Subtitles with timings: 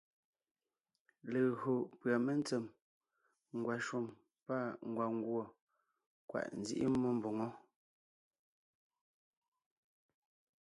[1.31, 2.65] Legÿo pʉ́a mentsèm,
[3.57, 4.05] ngwàshùm
[4.45, 4.57] pâ
[4.89, 5.43] ngwàngùɔ,
[6.29, 7.47] kwàʼ nzíʼi mmó mbòŋo.